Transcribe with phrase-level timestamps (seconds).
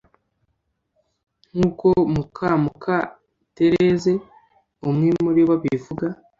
[1.51, 2.99] nk’uko Mukamukama
[3.55, 4.11] Therese
[4.89, 6.05] umwe muri bo abivuga